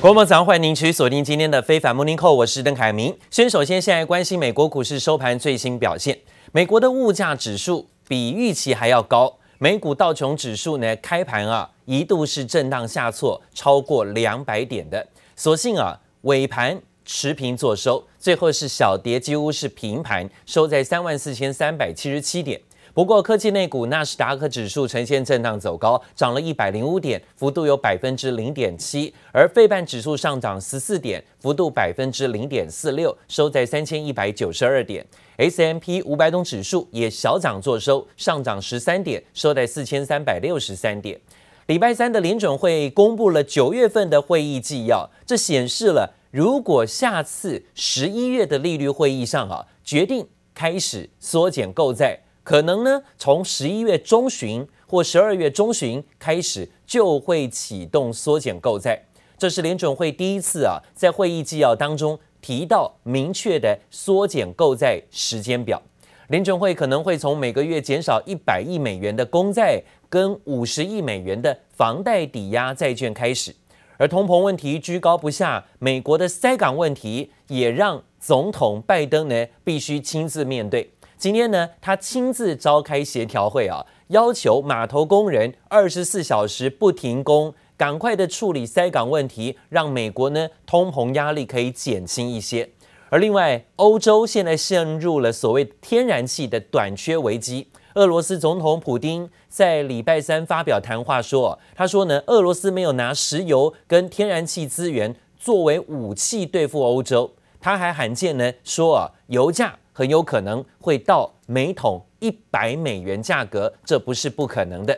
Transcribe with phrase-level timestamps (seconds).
[0.00, 3.12] 国贸早上欢迎您持续锁定今天的非凡 Morning Call，我是邓凯明。
[3.32, 6.16] 先首先现在关心美国股市收盘最新表现，
[6.52, 22.60] 美国的物价指数比预期还要高，美股道琼指数呢开盘啊一度是震荡下挫超过两百点的，所幸啊尾盘持平作收，最后是小跌，几乎是平盘，收在三万四千三百七十七点。
[22.98, 35.06] 不过，科技类股纳斯达克指数呈现震荡走高，涨了一百零五点，幅度有百分之零点七；而费半指数上涨十四点，幅度百分之零点四六，收在三千一百九十二点。
[35.36, 41.20] S M P 五百种指数也小涨作收，上涨十三点，收在四千三百六十三点。
[41.66, 52.18] 礼拜三的联准会公布了九月份的会议纪要，这显示了如果下次十一月的利率会议上啊，决定开始缩减购债。
[52.48, 58.98] 可能呢，从十一月中旬或十二月中旬开始就会启动缩减购债。
[59.36, 65.82] 这是联准会第一次啊，在会议纪要当中提到明确的缩减购债时间表。
[66.28, 73.54] 联准会可能会从每个月减少一百亿美元的公债跟五十亿美元的房贷抵押债券开始。
[73.98, 80.90] 而通膨问题居高不下，美国的塞港问题也让总统拜登呢必须亲自面对。
[81.18, 92.70] 今天呢，他亲自召开协调会啊，要求码头工人二十四小时不停工，赶快的处理塞港问题，让美国呢通膨压力可以减轻一些。
[93.10, 97.66] 而另外，欧洲现在陷入了所谓天然气的短缺危机。
[97.94, 107.34] 俄罗斯总统普丁在礼拜三发表谈话说，他说呢，俄罗斯没有拿石油跟天然气资源作为武器对付欧洲。
[107.60, 109.76] 他还罕见呢说啊，油价。
[109.98, 114.96] 很有可能会到每桶一百美元价格，这不是不可能的。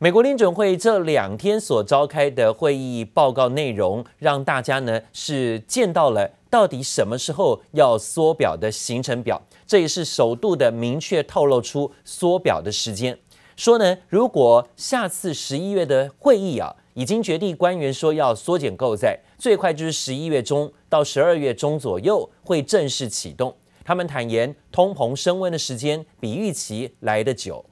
[0.00, 13.16] 美国联准会这两天所召开的会议报告内容，让大家呢是见到了到底什么时候要缩表的行程表，这也是首度的明确透露出缩表的时间。
[13.54, 23.54] 说呢，如果下次十一月的会议啊，已经决定官员说要缩减购债，最快就是十一月中到十二月中左右会正式启动。
[23.83, 27.65] 他们坦言，通膨升温的时间比预期来得久。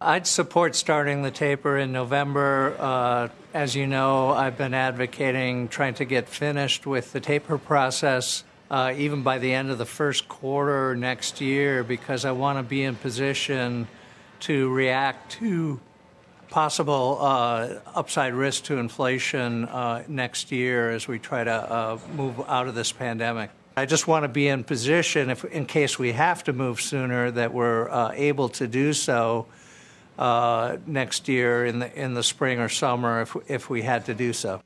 [0.00, 2.74] I'd support starting the taper in November.
[2.78, 8.44] Uh, as you know, I've been advocating trying to get finished with the taper process,
[8.70, 12.62] uh, even by the end of the first quarter next year, because I want to
[12.62, 13.88] be in position
[14.40, 15.80] to react to
[16.48, 22.40] possible uh, upside risk to inflation uh, next year as we try to uh, move
[22.46, 23.50] out of this pandemic.
[23.75, 27.31] I just want to be in position, if in case we have to move sooner,
[27.31, 29.47] that we're uh, able to do so
[30.19, 34.13] uh, next year in the in the spring or summer, if if we had to
[34.13, 34.61] do so.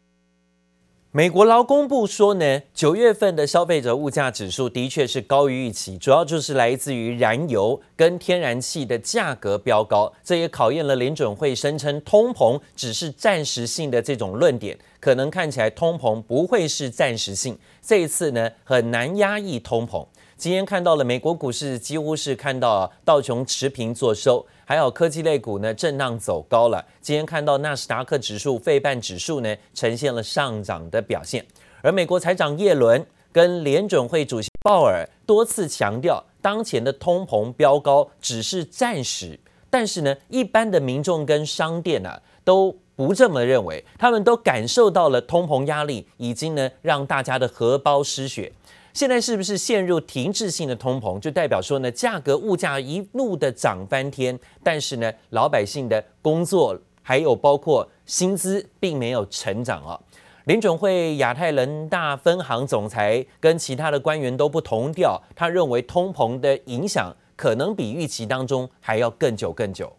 [1.17, 20.05] 美国劳工部说呢，九月份的消费者物价指数的确是高于预期，主要就是来自于燃油跟天然气的价格飙高，这也考验了联准会声称通膨只是暂时性的这种论点，可能看起来通膨不会是暂时性，这一次呢很难压抑通膨。
[20.37, 24.45] 今天看到了美国股市几乎是看到道琼持平作收。
[24.69, 26.85] 还有科技类股呢，震荡走高了。
[26.99, 31.45] 今天看到纳斯达克指数、费半指数呢，呈现了上涨的表现。
[31.81, 39.39] 而美国财长耶伦跟联准会主席鲍尔多次强调，当前的通膨飙高只是暂时。
[39.69, 48.51] 但是呢，一般的民众跟商店啊都不这么认为，他们都感受到了通膨压力已经呢让大家的荷包失血。
[48.97, 59.99] 现在是不是陷入停滞性的通膨，就代表说呢，价格物价一路的涨翻天，但是呢，老百姓的工作还有包括薪资并没有成长啊。
[60.45, 69.95] 联准会亚太人大分行总裁跟其他的官员都不同调，他认为通膨的影响可能比预期当中还要更久更久。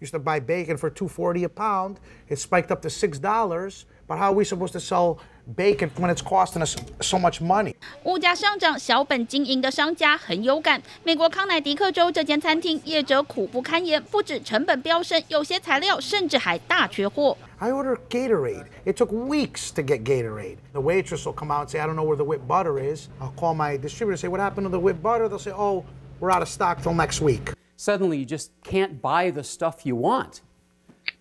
[0.00, 1.96] Used to buy bacon for two forty a pound,
[2.28, 3.84] it spiked up to six dollars.
[4.06, 5.18] But how are we supposed to sell
[5.56, 7.74] bacon when it's costing us so much money?
[8.02, 10.82] 物价上涨，小本经营的商家很有感。
[11.04, 17.38] 美国康乃狄克州这间餐厅业者苦不堪言，不止成本飙升，有些材料甚至还大缺货。
[17.58, 18.66] I ordered Gatorade.
[18.84, 20.58] It took weeks to get Gatorade.
[20.74, 23.08] The waitress will come out and say, I don't know where the whipped butter is.
[23.22, 25.28] I'll call my distributor and say, What happened to the whipped butter?
[25.28, 25.86] They'll say, Oh,
[26.20, 27.52] we're out of stock till next week.
[27.78, 30.40] Suddenly, you just can't buy the stuff you want.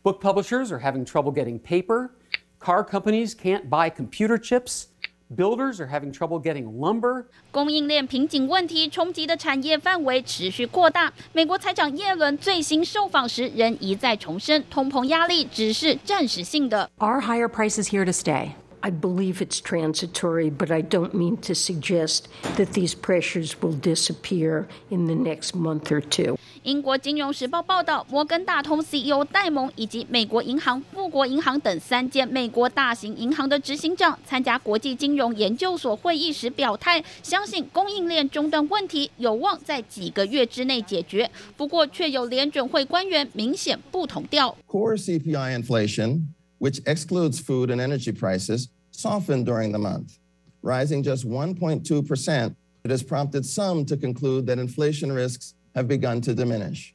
[0.04, 2.12] Book publishers are having trouble getting paper.
[2.60, 4.88] Car companies can't buy computer chips.
[5.36, 7.26] Builders are having trouble getting lumber.
[7.52, 11.12] 供应链瓶颈问题冲击的产业范围持续扩大。
[11.32, 16.90] 美国财长耶伦最新受访时仍一再重申，通膨压力只是暂时性的。
[17.00, 18.52] Are higher prices here to stay?
[18.81, 24.67] I believe it's transitory, but I don't mean to suggest that these pressures will disappear
[24.89, 26.37] in the next month or two.
[26.63, 41.31] 英国金融时报报道，摩根大通 CEO 戴蒙以及美国银行、富国银行等三间美国大型银行的执行长参加国际金融研究所会议时表态，相信供应链中断问题有望在几个月之内解决。
[41.57, 44.55] 不过，却有联准会官员明显不同调。
[44.67, 46.27] Core CPI inflation
[46.59, 50.19] which excludes food and energy prices, softened during the month,
[50.63, 52.57] rising just 1.2%.
[52.85, 56.95] It has prompted some to conclude that inflation risks have begun to diminish.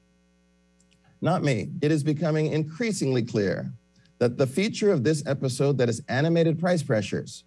[1.21, 1.69] Not me.
[1.81, 3.71] It is becoming increasingly clear
[4.19, 7.43] that the feature of this episode that has animated price pressures,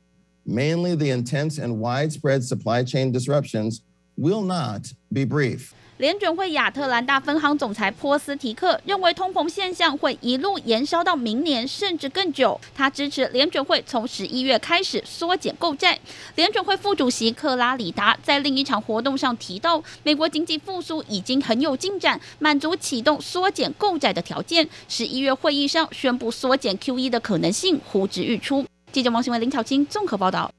[0.46, 3.82] mainly the intense and widespread supply chain disruptions,
[4.16, 5.74] will not be brief.
[5.98, 12.60] 联准会亚特兰大分行总裁波斯提克认为，通膨现象会一路延烧到明年，甚至更久。
[12.74, 15.98] 他支持联准会从十一月开始缩减购债。
[16.34, 24.68] 联准会副主席克拉里达在另一场活动上提到，美国经济复苏已经很有进展，满足启动缩减购债的条件。
[24.90, 28.66] 十一月会议上宣布缩减 QE 的可能性呼之欲出。
[28.92, 30.50] 记者王新文、林巧清综合报道。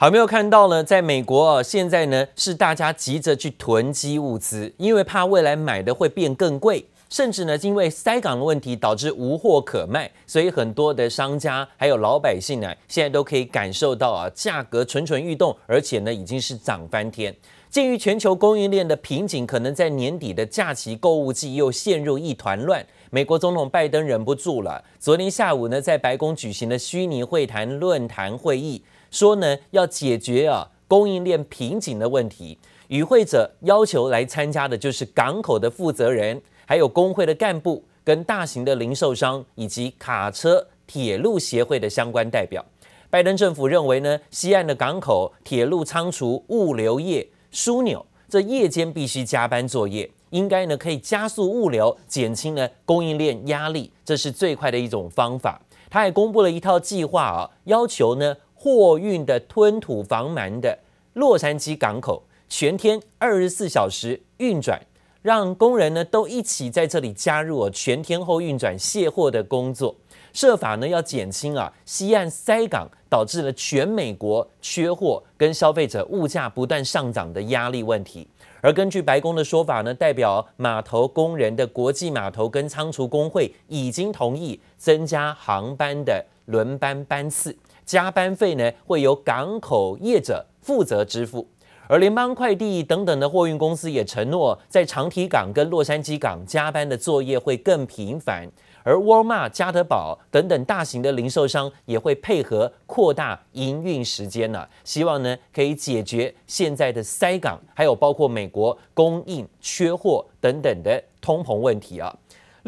[0.00, 17.34] 好，没有看到呢，在美国啊，现在呢是大家急着去囤积物资，因为怕未来买的会变更贵，甚至呢因为塞港的问题导致无货可卖，所以很多的商家还有老百姓呢，现在都可以感受到啊价格蠢蠢欲动，而且呢已经是涨翻天。
[17.68, 28.80] 鉴于全球供应链的瓶颈，可能在年底的假期购物季又陷入一团乱，美国总统拜登忍不住了，昨天下午呢在白宫举行的虚拟会谈论坛会议。
[29.10, 32.58] 说呢，要解决啊供应链瓶颈的问题，
[32.88, 42.64] 与会者要求来参加的就是港口的负责人，还有工会的干部，跟大型的零售商以及卡车、铁路协会的相关代表。
[43.10, 55.60] 拜登政府认为呢，西岸的港口、铁路仓储、物流业枢纽，这夜间必须加班作业，应该呢可以加速物流，减轻呢供应链压力，这是最快的一种方法。
[55.90, 58.36] 他还公布了一套计划啊，要求呢。
[58.58, 60.76] 货运的吞吐防鳗的
[61.12, 64.80] 洛杉矶港口全天二十四小时运转，
[65.22, 69.94] 让工人呢都一起在这里加入全天候运转卸货的工作，
[70.32, 78.26] 设法呢要减轻啊西岸塞港导致了全美国缺货跟消费者物价不断上涨的压力问题。
[78.60, 87.56] 而根据白宫的说法呢，代表码头工人的国际码头跟仓储工会已经同意增加航班的轮班班次。
[87.86, 91.48] 加班费呢，会由港口业者负责支付，
[91.88, 98.46] 而联邦快递等等的货运公司也承诺，在长堤港跟洛杉矶港加班的作业会更频繁，
[98.82, 112.14] 而沃尔玛、家得宝等等大型的零售商也会配合扩大营运时间呢，希望呢可以解决现在的塞港，还有包括美国供应缺货等等的通膨问题啊。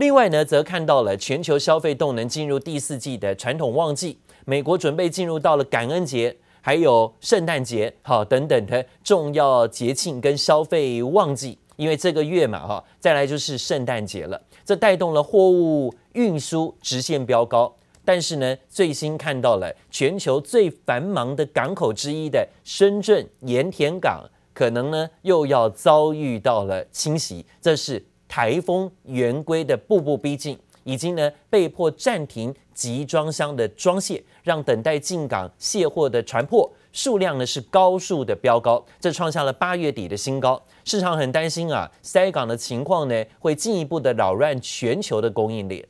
[0.01, 4.19] 另外呢，则看到了全球消费动能进入第四季的传统旺季。
[4.47, 17.71] 美国准备进入到了感恩节，还有圣诞节，好等等的重要节庆跟消费旺季，因为这个月嘛，哈，再来就是圣诞节了，这带动了货物运输直线飙高。
[18.03, 30.57] 但是呢，最新看到了全球最繁忙的港口之一的深圳盐田港，可能呢又要遭遇到了侵袭，这是台风圆规的步步逼近。
[30.85, 40.61] 已经呢被迫暂停集装箱的装卸，让等待进港卸货的船舶数量呢是高速的飙高，这创下了八月底的新高。
[40.87, 45.87] 市场很担心啊，塞港的情况呢会进一步的扰乱全球的供应链。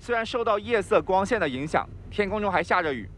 [0.00, 3.08] 虽然受到夜色光线的影响，天空中还下着雨，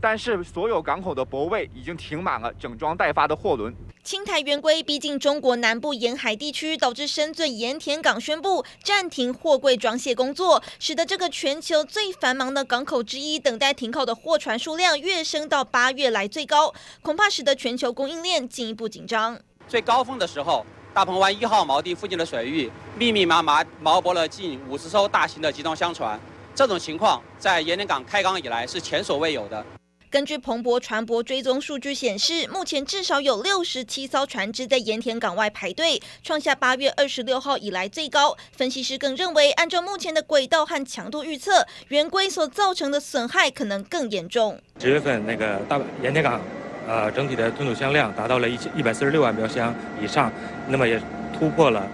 [0.00, 3.74] 但是所有港口的泊位已经停满了整装待发的货轮。
[4.02, 19.38] 青台圆规逼近中国南部沿海地区，导致深圳盐田港宣布暂停货柜装卸工作，使得这个全球最繁忙的港口之一等待停靠的货船数量跃升到八月来最高，恐怕使得全球供应链进一步紧张。
[19.68, 20.64] 最高峰的时候，
[20.94, 26.18] 大鹏湾一号锚地附近的水域密密麻麻锚泊了近五十艘大型的集装箱船，
[26.54, 29.62] 这种情况在盐田港开港以来是前所未有的。
[30.10, 38.36] 根据彭博船舶追踪数据显示，目前至少有六十七艘船只在盐田港外排队，创下八月二十六号以来最高。
[38.50, 44.58] 分析师更认为，按照目前的轨道和强度预测，圆规所造成的损害可能更严重。
[44.80, 46.40] 十月份那个大盐田港，
[46.88, 50.32] 呃，整体的吞吐箱量达到了一千一百四十六万标箱以上，
[50.66, 51.00] 那么也
[51.38, 51.86] 突破了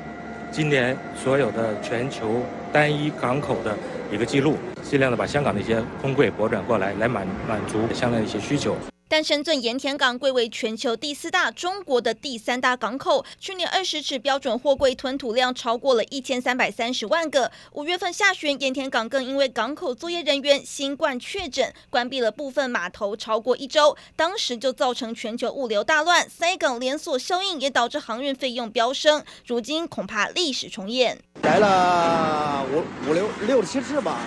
[0.50, 2.42] 今年所有的全球
[2.72, 3.76] 单一港口的
[4.10, 4.56] 一个记录，
[4.88, 8.76] 尽量的把香港的一些空柜驳转过来，来满满足相关的一些需求。
[9.08, 17.52] 但深圳盐田港贵为全球第四大、中国的第三大港口，去年二十尺标准货柜吞吐量超过了一千三百三十万个。
[17.74, 29.22] 五月份下旬，盐田港更因为港口作业人员新冠确诊，关闭了部分码头超过一周，当时就造成全球物流大乱，塞港连锁效应也导致航运费用飙升。
[29.46, 31.16] 如今恐怕历史重演。
[31.42, 34.18] 来了五五六六七次吧，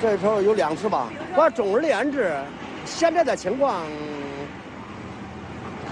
[0.00, 1.10] 这时候有两次吧。
[1.36, 2.32] 我总而言之。
[2.84, 3.86] 现在的情况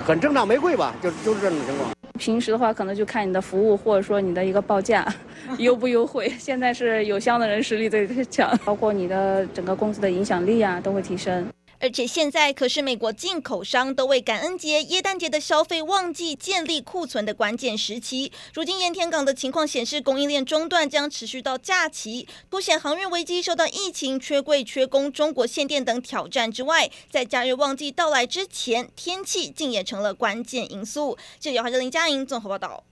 [0.06, 0.94] 很正常，没贵吧？
[1.02, 1.90] 就就是这种情况。
[2.18, 5.06] 平时的话，可能就看你的服务，或者说你的一个报价
[5.58, 6.32] 优不优惠。
[6.38, 11.46] 现在是有箱的人实力最强，包括你的整个公司的影响力啊，都会提升。
[11.78, 18.32] 而且现在可是美国进口商都为感恩节、耶诞节的消费旺季建立库存的关键时期。
[18.54, 31.18] 如今盐田港的情况显示，供应链中断将持续到假期，凸显航运危机受到疫情、缺柜、缺工、中国限电等挑战之外，在假日旺季到来之前，天气竟也成了关键因素。
[31.38, 32.84] 记者姚华林佳莹综合报道。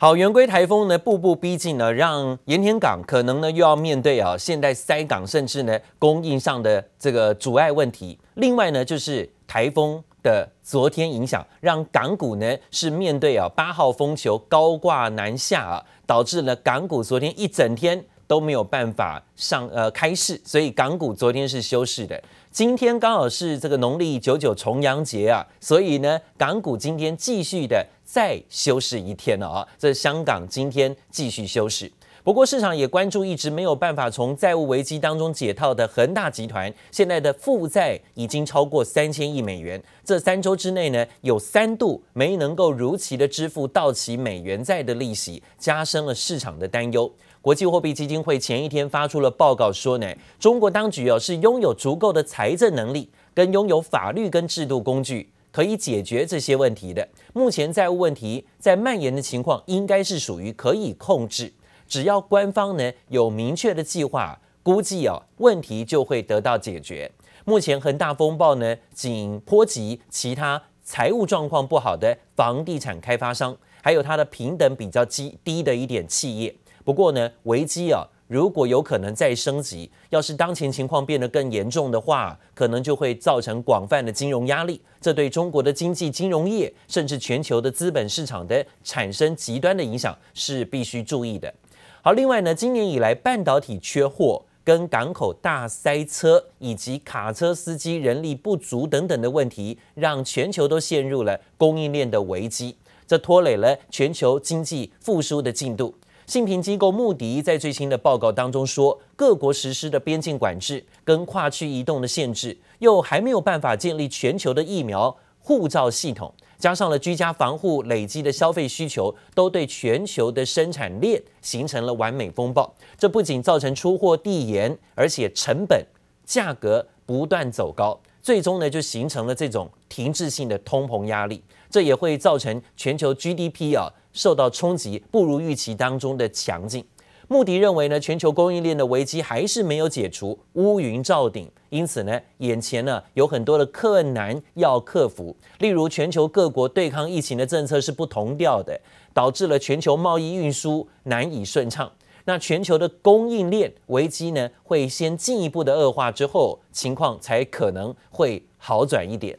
[0.00, 8.16] 好，圆规台风呢，步步逼近呢，让盐田港可能呢又要面对啊，现在塞港，甚至呢供应上的这个阻碍问题。
[8.34, 22.22] 另外呢，就是台风的昨天影响，让港股呢是面对啊八号风球高挂南下啊，导致了港股昨天一整天都没有办法上呃开市，所以港股昨天是休市的。
[22.50, 29.68] 今天刚好是这个农历九九重阳节啊，所以呢，港股今天继续的再休市一天了啊。
[29.78, 31.90] 这香港今天继续休市。
[32.24, 39.80] 不过市场也关注一直没有办法从债务危机当中解套的恒大集团，现在的负债已经超过三千亿美元。
[40.04, 47.10] 这三周之内呢，有三度没能够如期的支付到期美元债的利息，加深了市场的担忧。
[47.40, 50.06] 国际货币基金会前一天发出了报告说呢，
[50.40, 57.08] 中国当局哦是拥有足够的财政能力，跟拥有法律跟制度工具，可以解决这些问题的。
[57.32, 61.52] 目前债务问题在蔓延的情况，应该是属于可以控制。
[61.86, 67.10] 只要官方呢有明确的计划，估计哦问题就会得到解决。
[67.44, 76.54] 目前恒大风暴呢仅波及其他财务状况不好的房地产开发商，还有它的平等比较低低的一点企业。
[76.88, 91.52] 不过呢，危机啊，如果有可能再升级，要是当前情况变得更严重的话，可能就会造成广泛的金融压力，这对中国的经济、金融业，甚至全球的资本市场的产生极端的影响，是必须注意的。
[92.00, 102.74] 好，另外呢，今年以来半导体缺货、跟港口大塞车，以及卡车司机人力不足等等的问题，让全球都陷入了供应链的危机，
[103.06, 105.94] 这拖累了全球经济复苏的进度。
[106.28, 122.70] 信评机构穆迪在最新的报告当中说，各国实施的边境管制跟跨区移动的限制，又还没有办法建立全球的疫苗护照系统，加上了居家防护累积的消费需求，都对全球的生产链形成了完美风暴。
[122.98, 125.82] 这不仅造成出货递延，而且成本
[126.26, 131.42] 价格不断走高，最终呢就形成了这种停滞性的通膨压力。
[131.70, 133.88] 这也会造成全球 GDP 啊。
[134.18, 136.84] 受到冲击不如预期当中的强劲，
[137.28, 148.80] 穆迪认为呢，全球供应链的危机还是没有解除，乌云罩顶，因此呢，眼前呢有很多的困难要克服，例如全球各国对抗疫情的政策是不同调的，
[149.14, 151.92] 导致了全球贸易运输难以顺畅，
[152.24, 159.38] 那全球的供应链危机呢会先进一步的恶化之后，情况才可能会好转一点。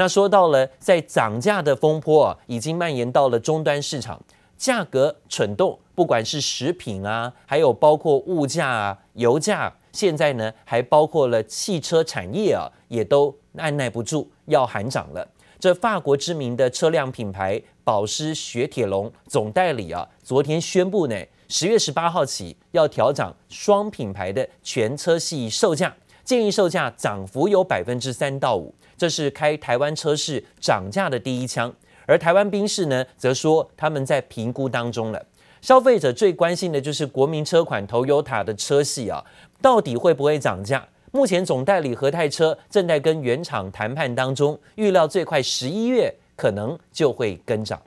[0.00, 4.22] 那说到了，在涨价的风波啊，已经蔓延到了终端市场，
[4.56, 15.28] 价格蠢动，不管是食品啊，还有包括物价啊、油价，现在呢还包括了汽车产业啊，也都按捺不住要喊涨了。
[15.58, 21.16] 这法国知名的车辆品牌保时雪铁龙总代理啊，昨天宣布呢，
[21.48, 28.72] 十月十八号起要调涨双品牌的全车系售价，建议售价涨幅有百分之三到五。
[28.98, 31.72] 这是开台湾车市涨价的第一枪，
[32.04, 35.24] 而台湾兵士呢，则说他们在评估当中了。
[35.62, 39.24] 消费者最关心的就是国民车款 Toyota 的车系啊，
[39.62, 40.86] 到底会不会涨价？
[41.10, 47.80] 目前总代理和泰车正在跟原厂谈判当中，预料最快十一月可能就会跟涨。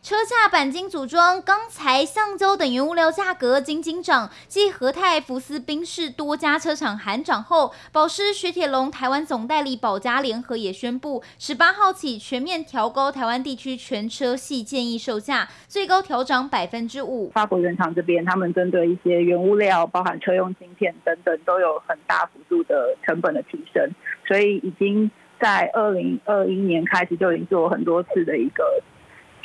[0.00, 17.28] 车架、钣金组装、钢材、橡胶等原物料价格惊惊涨，继和泰、福斯、宾士多家车厂喊涨后，保时、雪铁龙台湾总代理宝嘉联合也宣布，十八号起全面调高台湾地区全车系建议售价，最高调涨百分之五。
[17.30, 23.90] 法国原厂这边，他们针对一些原物料，包含车用晶片等等，都有很大幅度的成本的提升，
[24.26, 28.64] 所以已经在二零二一年开始就已经做很多次的一个。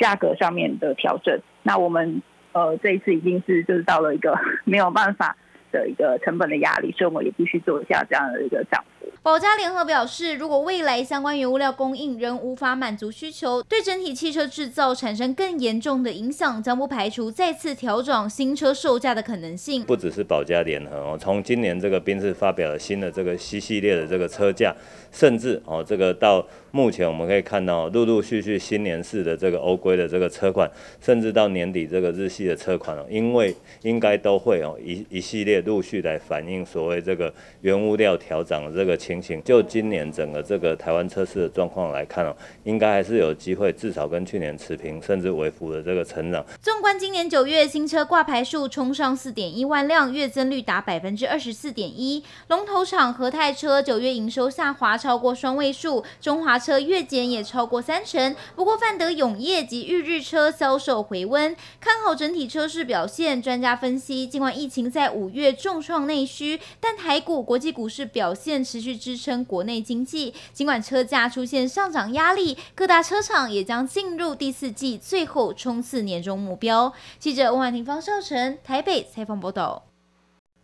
[0.04, 2.20] 价格上面的调整，那我们
[2.52, 5.34] 呃这一次已经是就是到了一个 没有办法
[5.72, 9.12] 的一个成本的压力，所以我们也必须做一下这样的一个涨幅。
[9.22, 19.82] 宝嘉联合表示，如果未来相关原物料供应仍无法满足需求，对整体汽车制造产生更严重的影响，将不排除再次调整新车售价的可能性。
[19.84, 24.74] 不只是宝嘉联合哦，从今年这个宾士发表了新的这个 C 系列的这个车价，
[25.12, 30.70] 甚至哦这个到目前我们可以看到陆陆续续新年式的这个欧规的这个车款，
[31.00, 37.32] 甚至到年底这个日系的车款哦，因为应该都会哦一一系列陆续来反映所谓这个
[37.62, 39.42] 原物料调涨的这个情形。
[39.42, 42.34] 就今年整个这个台湾车市的状况来看哦，
[42.64, 46.44] 应该还是有机会，至少跟去年持平，甚至微幅的这个成长。
[46.60, 52.22] 纵观今年九月新车挂牌数冲上四点一万辆，月增率达百分之二十四点一。
[52.48, 58.34] 龙头厂和泰车九月营收下滑超过双位数，中华车月减也超过三成。
[58.56, 63.40] 不过范德永业及裕日车销售回温，看好整体车市表现。
[63.40, 68.83] 专家分析，尽管疫情在五月重创内需，但台股、国际股市表现持续。
[68.84, 76.92] 去支撑国内经济，尽管车价出现上涨压力，各大车厂也将进入第四季最后冲刺年终目标。
[77.18, 79.84] 记者温婉婷、方少成台北采访报道。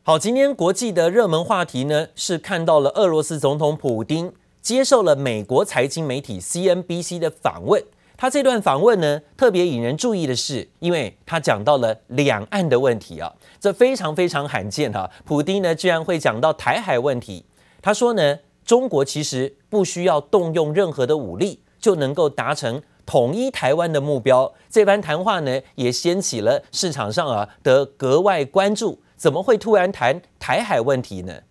[0.03, 7.83] 好，今天国际的热门话题呢，是看到了俄罗斯总统普丁接受了美国财经媒体 CNBC 的访问。
[8.17, 17.47] 他这段访问呢，特别引人注意的是，因为他讲到了两岸的问题啊，这非常非常罕见哈、普丁呢，居然会讲到台海问题。
[17.82, 24.54] 他说呢，中国其实不需要动用任何的武力，就能够达成统一台湾的目标。
[24.70, 29.02] 这番谈话呢，也掀起了市场上啊的格外关注。
[29.16, 31.42] 怎么会突然谈台海问题呢？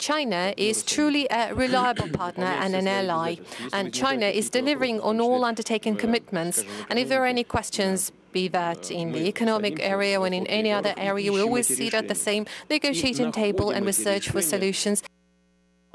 [0.00, 3.36] China is truly a reliable partner and an ally,
[3.72, 6.62] and China is delivering on all undertaken commitments.
[6.88, 10.72] And if there are any questions, be that in the economic area or in any
[10.72, 15.02] other area, we always sit at the same negotiating table and we search for solutions.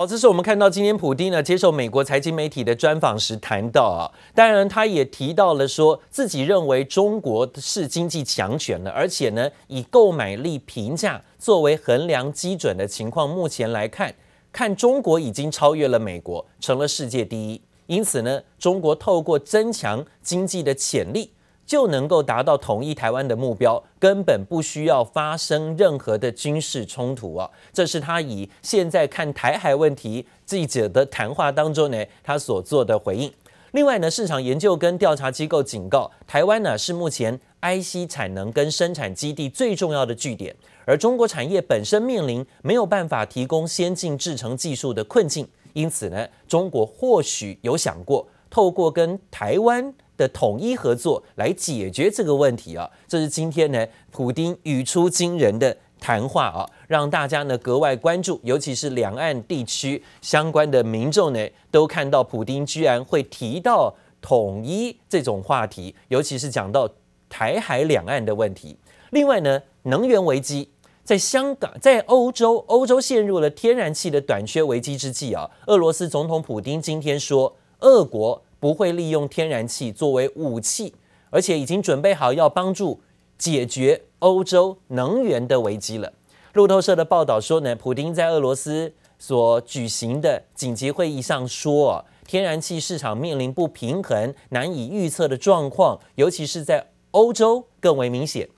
[0.00, 14.14] 好，这是我们看到今天普丁呢接受美国财经媒体的专访时谈到啊，当然他也提到了说自己认为中国是经济强权了，而且呢以购买力评价作为衡量基准的情况，目前来看，
[14.52, 21.32] 看中国已经超越了美国，成了世界第一，因此呢，中国透过增强经济的潜力。
[21.68, 27.50] 就能够达到统一台湾的目标，根本不需要发生任何的军事冲突啊！
[27.74, 33.31] 这是他以现在看台海问题记者的谈话当中呢，他所做的回应。
[33.72, 49.92] 另外呢，市场研究跟调查机构警告，台湾呢是目前 IC 产能跟生产基地最重要的据点，而中国产业本身面临没有办法提供先进制程技术的困境，因此呢，中国或许有想过透过跟台湾。
[50.18, 66.90] 的统一合作来解决这个问题啊，这是今天呢普丁语出惊人的谈话啊，让大家呢格外关注，尤其是两岸地区相关的民众呢都看到普丁居然会提到统一这种话题，尤其是讲到
[67.31, 68.76] 台海两岸的问题。
[69.11, 70.68] 另外呢，能源危机
[71.04, 78.42] 在香港，在欧洲，欧洲陷入了天然气的短缺危机之际啊，俄罗斯总统普丁今天说，俄国。
[78.61, 80.94] 不会利用天然气作为武器，
[81.31, 83.01] 而且已经准备好要帮助
[83.37, 86.12] 解决欧洲能源的危机了。
[86.55, 98.49] 路透社的报道说呢，普丁在俄罗斯所举行的紧急会议上说，天然气市场面临不平衡、难以预测的状况，尤其是在欧洲更为明显。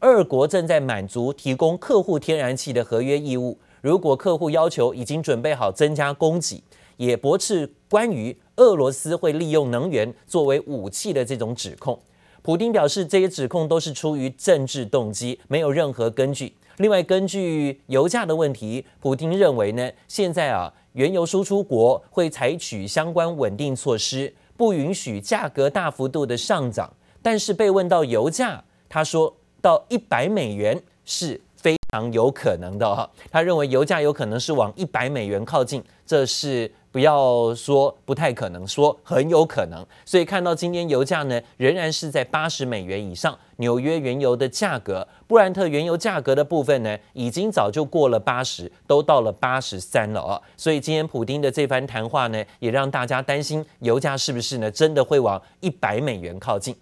[0.00, 6.62] 俄国正在满足提供客户天然气的合约义务，如果客户要求，已经准备好增加供给，
[6.96, 8.34] 也驳斥关于。
[8.60, 11.98] 俄罗斯会利用能源作为武器的这种指控，
[12.42, 16.54] 普丁表示这些指控都是出于政治动机，没有任何根据。
[16.76, 26.92] 另外，根据油价的问题，普丁认为呢，现在啊，原油输出国会采取相关稳定措施，不允许价格大幅度的上涨。
[27.22, 33.10] 但是被问到油价，他说到一百美元是非常有可能的哈。
[33.30, 36.70] 他认为油价有可能是往一百美元靠近，这是。
[36.92, 39.86] 不要说不太可能，说很有可能。
[40.04, 43.38] 所以看到今天油价呢，仍然是在八十美元以上。
[43.56, 50.40] 纽约原油的价格，布兰特原油价格的部分呢，已经早就过了八十，都到了八十三了哦。
[50.56, 56.74] 所以今天普丁的这番谈话呢，也让大家担心油价是不是呢，真的会往一百美元靠近。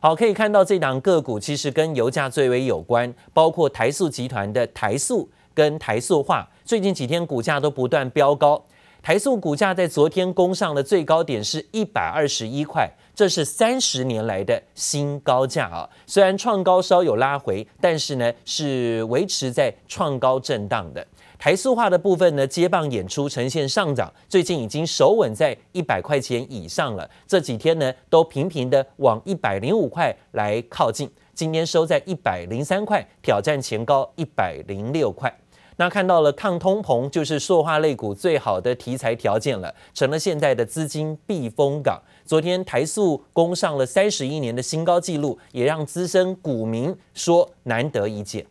[0.00, 8.62] 好，可以看到这档个股其实跟油价最为有关，包括台塑集团的台塑跟台塑化，最近几天股价都不断飙高。
[9.08, 15.88] 台塑股价在昨天攻上的最高点是一百二十一块，这是三十年来的新高价啊！
[16.06, 21.06] 虽然创高稍有拉回，但是呢是维持在创高震荡的。
[21.38, 27.08] 台塑化的部分呢接棒演出，呈现上涨，最近已经守稳在一百块钱以上了。
[27.26, 35.34] 这几天呢都频频的往一百零五块来靠近，今天收在一百零三块，挑战前高一百零六块。
[35.80, 42.02] 那看到了抗通膨，就是塑化类股最好的题材条件了，成了现在的资金避风港。
[42.24, 48.44] 昨天台塑攻上了三十一年的新高纪录，也让资深股民说难得一见。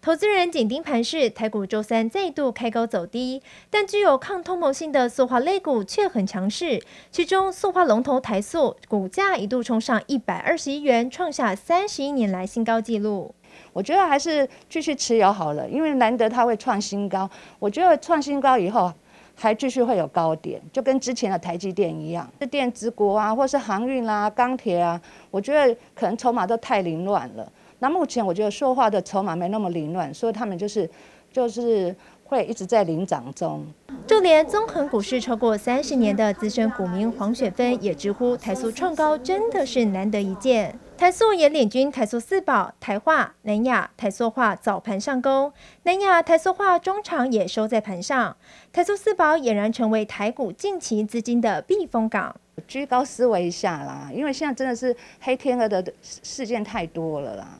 [0.00, 6.82] 投资人紧盯盘势，台股周三再度开高走低，但具有抗通膨性的塑化类股却很强势。
[7.10, 13.34] 其中塑化龙头台塑股价一度冲上一百二十一元，创下三十一年来新高纪录。
[13.72, 17.28] 我觉得还是继续持有好了，因为难得它会创新高。
[17.58, 18.92] 我觉得创新高以后
[19.34, 25.00] 还继续会有高点，就跟之前的台积电一样，是电子股啊，或是航运啦、啊、钢铁啊，
[25.30, 27.52] 我觉得可能筹码都太凌乱了。
[27.78, 30.88] 那目前我觉得说话的筹码没那么凌乱，所以他们就是
[31.32, 31.94] 就是。
[32.28, 33.66] 会一直在领涨中，
[34.06, 40.78] 就连纵横股市超过三十年的资深股民黄雪芬也直呼台塑创高真的是难得一见。
[40.98, 45.50] 台塑也领军台塑四宝、台化、南亚、台塑化早盘上攻，
[45.84, 48.36] 南亚、台塑化中场也收在盘上，
[48.72, 52.34] 台塑四宝俨然成为台股近期资金的避风港。
[52.66, 57.58] 居高思维一下啦，因为现在真的是黑天鹅的事件太多了啦，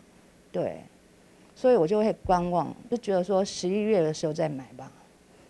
[0.52, 0.82] 对。
[1.60, 4.92] 所以我就会观望，就觉得说十一月的时候再买吧，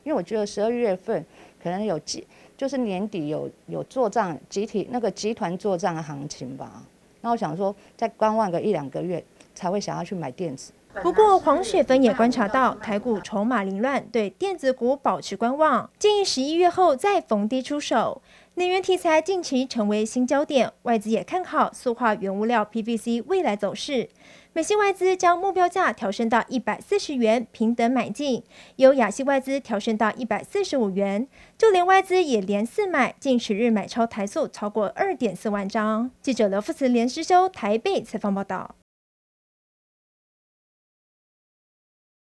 [0.04, 1.22] 因为我觉得十二月份
[1.62, 6.82] 可能有集，就是年底有有做账集体那个集团做账的行情吧。
[7.20, 9.22] 那我想说再观望个一两个月，
[9.54, 10.72] 才会想要去买电子。
[11.02, 18.20] 不过黄雪芬也观察到台股筹码凌乱，对电子股保持观望，建议十一月后再逢低出手。
[18.54, 24.08] 能源题材近期成为新焦点，外资也看好塑化原物料 PVC 未来走势。
[24.52, 28.42] 美系外资将目标价调升到一百四十元，平等买进；
[28.76, 31.28] 由亚系外资调升到一百四十五元。
[31.56, 36.10] 就连外资也连四买，近十日买超台塑超过二点四万张。
[36.20, 38.74] 记者刘富慈、连诗修台北采访报道。